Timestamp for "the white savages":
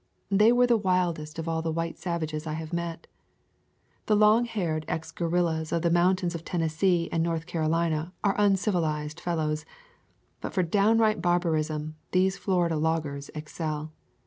1.61-2.47